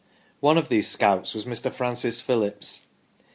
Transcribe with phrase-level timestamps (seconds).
[0.39, 1.71] One of these scouts was Mr.
[1.71, 2.87] Francis Phillips.